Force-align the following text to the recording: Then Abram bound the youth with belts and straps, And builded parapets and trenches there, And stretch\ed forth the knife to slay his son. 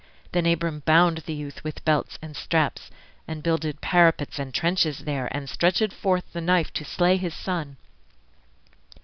Then 0.31 0.47
Abram 0.47 0.79
bound 0.79 1.19
the 1.27 1.33
youth 1.35 1.63
with 1.63 1.85
belts 1.85 2.17
and 2.23 2.35
straps, 2.35 2.89
And 3.27 3.43
builded 3.43 3.81
parapets 3.81 4.39
and 4.39 4.51
trenches 4.51 5.01
there, 5.03 5.27
And 5.29 5.47
stretch\ed 5.47 5.93
forth 5.93 6.23
the 6.33 6.41
knife 6.41 6.73
to 6.73 6.83
slay 6.83 7.17
his 7.17 7.35
son. 7.35 7.77